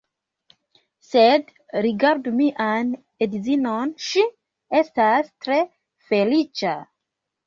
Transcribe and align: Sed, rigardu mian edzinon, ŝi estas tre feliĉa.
Sed, 1.07 1.49
rigardu 1.85 2.31
mian 2.39 2.89
edzinon, 3.25 3.91
ŝi 4.05 4.23
estas 4.79 5.29
tre 5.45 5.59
feliĉa. 6.09 6.73